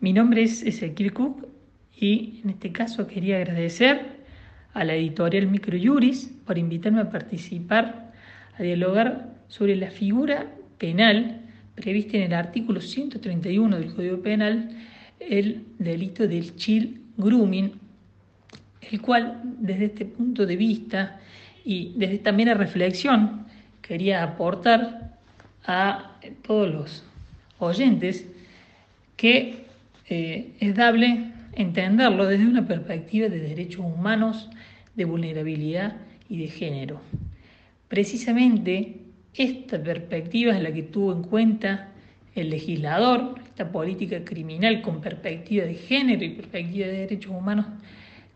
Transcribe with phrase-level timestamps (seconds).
[0.00, 1.48] Mi nombre es Ezequiel Cook
[1.98, 4.18] y en este caso quería agradecer
[4.72, 8.12] a la editorial Microjuris por invitarme a participar,
[8.56, 10.46] a dialogar sobre la figura
[10.78, 11.40] penal
[11.74, 14.70] prevista en el artículo 131 del Código Penal,
[15.18, 17.72] el delito del chill grooming,
[18.80, 21.18] el cual desde este punto de vista
[21.64, 23.46] y desde también la reflexión
[23.82, 25.18] quería aportar
[25.66, 26.12] a
[26.46, 27.04] todos los
[27.58, 28.28] oyentes
[29.16, 29.67] que
[30.08, 34.48] eh, es dable entenderlo desde una perspectiva de derechos humanos,
[34.94, 35.96] de vulnerabilidad
[36.28, 37.00] y de género.
[37.88, 39.00] Precisamente
[39.34, 41.88] esta perspectiva es la que tuvo en cuenta
[42.34, 47.66] el legislador, esta política criminal con perspectiva de género y perspectiva de derechos humanos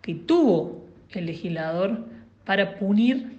[0.00, 2.08] que tuvo el legislador
[2.44, 3.38] para punir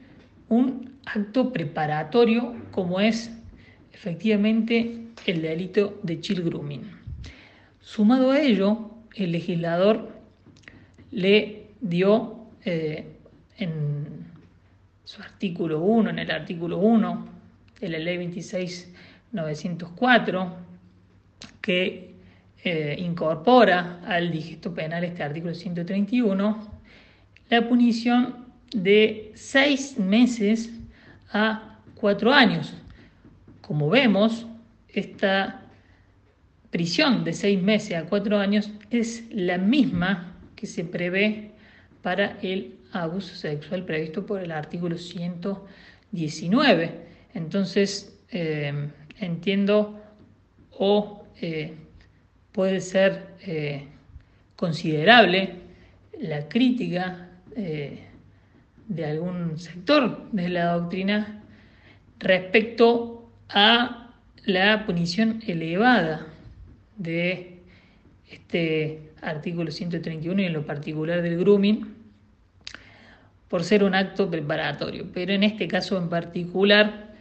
[0.49, 3.31] un acto preparatorio como es
[3.91, 7.02] efectivamente el delito de chill grooming.
[7.83, 10.09] Sumado a ello, el legislador
[11.11, 13.17] le dio eh,
[13.57, 14.25] en
[15.03, 17.27] su artículo 1, en el artículo 1
[17.81, 20.55] de la ley 26904,
[21.59, 22.13] que
[22.63, 26.65] eh, incorpora al digesto penal este artículo 131,
[27.49, 30.71] la punición de seis meses
[31.33, 32.73] a cuatro años.
[33.59, 34.47] Como vemos,
[34.87, 35.62] esta
[36.73, 41.51] prisión de seis meses a cuatro años es la misma que se prevé
[42.01, 46.91] para el abuso sexual previsto por el artículo 119.
[47.35, 50.01] Entonces, eh, entiendo
[50.71, 51.75] o eh,
[52.51, 53.85] puede ser eh,
[54.55, 55.53] considerable
[56.19, 61.43] la crítica de algún sector de la doctrina
[62.17, 64.11] respecto a
[64.45, 66.32] la punición elevada
[67.03, 67.59] de
[68.29, 71.93] este artículo 131 y en lo particular del grooming
[73.47, 75.05] por ser un acto preparatorio.
[75.13, 77.13] Pero en este caso en particular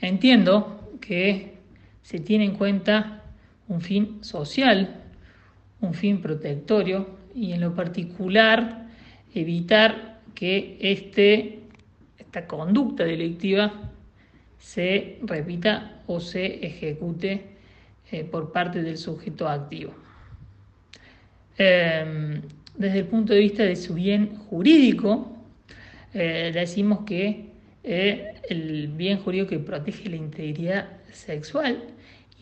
[0.00, 1.54] entiendo que
[2.02, 3.22] se tiene en cuenta
[3.68, 5.02] un fin social,
[5.80, 8.86] un fin protectorio y en lo particular
[9.34, 11.60] evitar que este,
[12.18, 13.72] esta conducta delictiva
[14.58, 17.57] se repita o se ejecute
[18.10, 19.92] eh, por parte del sujeto activo.
[21.58, 22.40] Em,
[22.76, 25.36] desde el punto de vista de su bien jurídico,
[26.14, 27.50] eh, decimos que
[27.84, 31.84] eh, el bien jurídico que protege la integridad sexual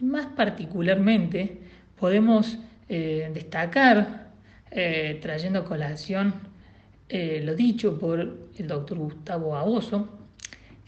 [0.00, 1.58] y más particularmente
[1.98, 4.28] podemos destacar,
[5.20, 6.34] trayendo a colación
[7.10, 10.08] lo dicho por el doctor Gustavo que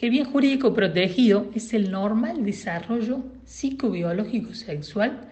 [0.00, 5.28] el bien jurídico protegido es el normal desarrollo psicobiológico sexual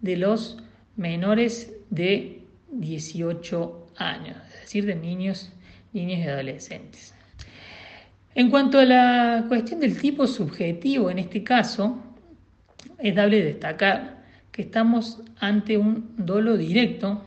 [0.00, 0.58] de los
[0.96, 2.42] menores de
[2.72, 5.50] 18 años, es decir, de niños,
[5.92, 7.14] niños y adolescentes.
[8.34, 11.98] En cuanto a la cuestión del tipo subjetivo, en este caso,
[12.98, 14.22] es dable destacar
[14.52, 17.22] que estamos ante un dolo directo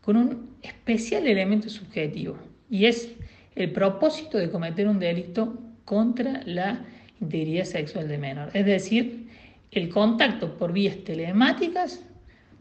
[0.00, 2.36] con un especial elemento subjetivo,
[2.70, 3.10] y es
[3.54, 5.58] el propósito de cometer un delito
[5.90, 6.84] contra la
[7.20, 9.26] integridad sexual de menor, es decir,
[9.72, 12.00] el contacto por vías telemáticas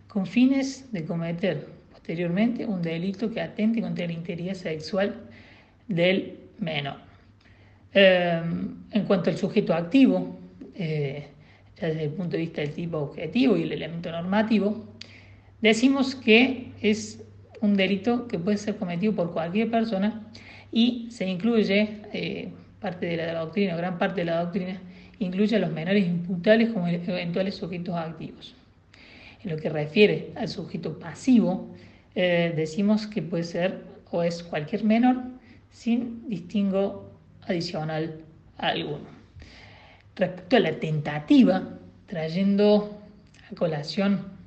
[0.07, 5.16] con fines de cometer posteriormente un delito que atente contra la integridad sexual
[5.88, 6.95] del menor.
[7.94, 8.41] Eh,
[8.94, 10.39] en cuanto al sujeto activo,
[10.73, 11.28] eh,
[11.79, 14.88] desde el punto de vista del tipo objetivo y el elemento normativo,
[15.62, 17.23] decimos que es
[17.62, 20.31] un delito que puede ser cometido por cualquier persona
[20.72, 24.79] y se incluye eh, parte de la doctrina, gran parte de la doctrina,
[25.19, 28.56] incluye a los menores imputables como eventuales sujetos activos.
[29.44, 31.69] En lo que refiere al sujeto pasivo,
[32.16, 35.18] eh, decimos que puede ser o es cualquier menor
[35.72, 37.12] sin distingo
[37.47, 38.22] adicional
[38.57, 39.07] alguno.
[40.16, 43.00] Respecto a la tentativa, trayendo
[43.50, 44.39] a colación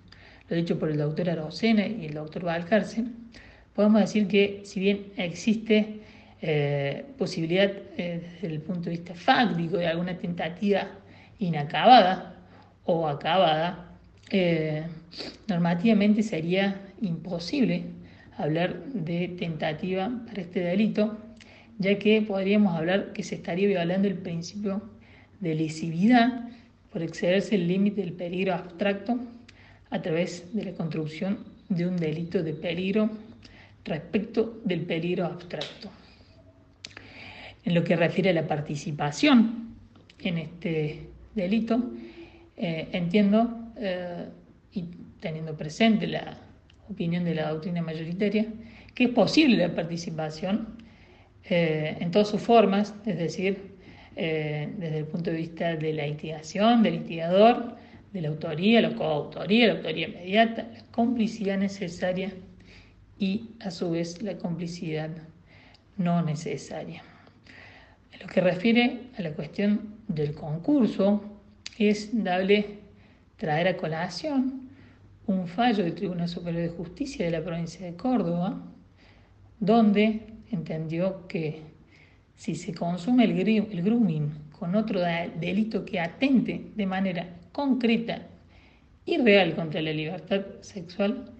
[0.53, 3.04] lo dicho por el doctor Arocena y el doctor Valcarce,
[3.74, 6.02] podemos decir que si bien existe
[6.44, 10.89] eh, posibilidad eh, desde el punto de vista fáctico de alguna tentativa
[11.39, 12.34] inacabada
[12.84, 13.97] o acabada,
[14.28, 14.83] eh,
[15.47, 17.84] normativamente sería imposible
[18.36, 21.16] hablar de tentativa para este delito,
[21.78, 24.83] ya que podríamos hablar que se estaría violando el principio
[25.39, 26.48] de lesividad
[26.92, 29.16] por excederse el límite del peligro abstracto
[29.91, 33.10] a través de la construcción de un delito de peligro
[33.84, 36.02] respecto del peligro abstracto.
[37.64, 39.76] En lo que refiere a la participación
[40.18, 41.82] en este delito,
[42.56, 44.26] eh, entiendo, eh,
[44.72, 44.84] y
[45.20, 46.38] teniendo presente la
[46.88, 48.47] opinión de la doctrina mayoritaria,
[48.94, 50.76] que es posible la participación
[51.44, 53.72] eh, en todas sus formas, es decir,
[54.15, 57.76] desde el punto de vista de la litigación, del litigador,
[58.12, 62.30] de la autoría, la coautoría, la autoría inmediata, la complicidad necesaria
[63.18, 65.08] y a su vez la complicidad
[65.97, 67.03] no necesaria.
[68.20, 71.22] Lo que refiere a la cuestión del concurso,
[71.78, 72.78] es dable
[73.36, 74.68] traer a colación
[75.26, 78.62] un fallo del Tribunal Superior de Justicia de la provincia de Córdoba,
[79.59, 80.20] donde
[80.50, 81.62] entendió que
[82.36, 88.26] si se consume el, el grooming con otro delito que atente de manera concreta
[89.04, 91.30] y real contra la libertad sexual,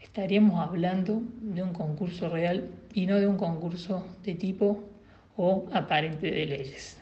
[0.00, 4.89] estaríamos hablando de un concurso real y no de un concurso de tipo
[5.42, 7.00] o aparente de leyes.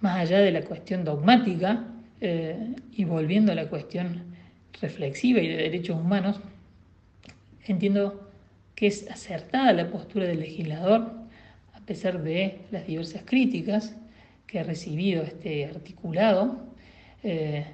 [0.00, 1.84] Más allá de la cuestión dogmática
[2.22, 4.34] eh, y volviendo a la cuestión
[4.80, 6.40] reflexiva y de derechos humanos,
[7.66, 8.30] entiendo
[8.74, 11.12] que es acertada la postura del legislador,
[11.74, 13.94] a pesar de las diversas críticas
[14.46, 16.64] que ha recibido este articulado
[17.22, 17.66] eh,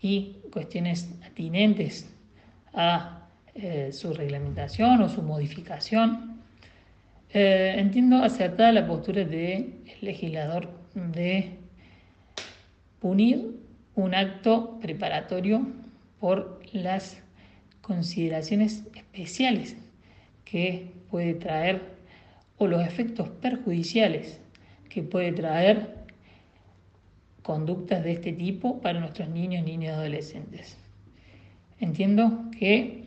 [0.00, 2.08] y cuestiones atinentes
[2.72, 3.26] a
[3.56, 6.35] eh, su reglamentación o su modificación.
[7.38, 11.58] Eh, entiendo acertada la postura del legislador de
[12.98, 13.60] punir
[13.94, 15.66] un acto preparatorio
[16.18, 17.22] por las
[17.82, 19.76] consideraciones especiales
[20.46, 21.82] que puede traer
[22.56, 24.40] o los efectos perjudiciales
[24.88, 26.06] que puede traer
[27.42, 30.78] conductas de este tipo para nuestros niños, niñas y adolescentes.
[31.80, 33.04] Entiendo que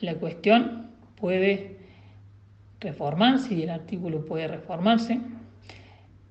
[0.00, 0.86] la cuestión
[1.16, 1.77] puede
[2.80, 5.20] reformarse y el artículo puede reformarse,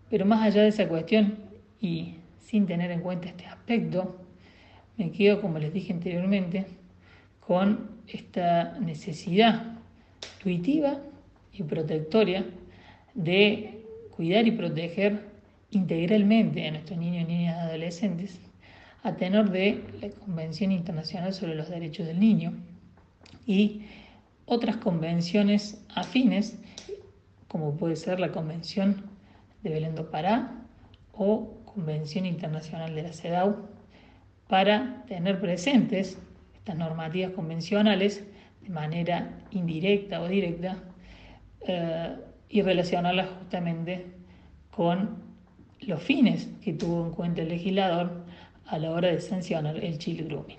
[0.09, 1.37] pero más allá de esa cuestión
[1.81, 4.17] y sin tener en cuenta este aspecto,
[4.97, 6.65] me quedo, como les dije anteriormente,
[7.39, 9.77] con esta necesidad
[10.37, 10.99] intuitiva
[11.53, 12.45] y protectoria
[13.13, 13.83] de
[14.15, 15.25] cuidar y proteger
[15.71, 18.39] integralmente a nuestros niños, niñas y adolescentes
[19.03, 22.53] a tenor de la Convención Internacional sobre los Derechos del Niño
[23.45, 23.83] y
[24.47, 26.57] otras convenciones afines,
[27.47, 29.03] como puede ser la Convención
[29.61, 30.63] de Belén do Pará
[31.13, 33.67] o Convención Internacional de la CEDAW,
[34.47, 36.17] para tener presentes
[36.55, 38.23] estas normativas convencionales
[38.61, 40.77] de manera indirecta o directa
[41.67, 42.15] eh,
[42.49, 44.05] y relacionarlas justamente
[44.71, 45.21] con
[45.81, 48.23] los fines que tuvo en cuenta el legislador
[48.65, 50.57] a la hora de sancionar el chile grooming.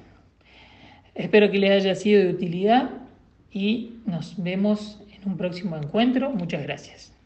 [1.15, 3.08] Espero que les haya sido de utilidad
[3.53, 6.31] y nos vemos en un próximo encuentro.
[6.31, 7.18] Muchas gracias.